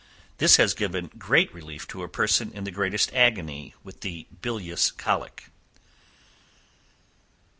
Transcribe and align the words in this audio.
This 0.39 0.55
has 0.57 0.73
given 0.73 1.11
relief 1.19 1.87
to 1.89 2.01
a 2.01 2.09
person 2.09 2.51
in 2.53 2.63
the 2.63 2.71
greatest 2.71 3.13
agony 3.13 3.75
with 3.83 4.01
the 4.01 4.25
bilious 4.41 4.89
colic. 4.89 5.51